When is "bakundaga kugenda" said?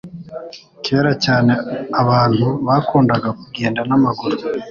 2.67-3.79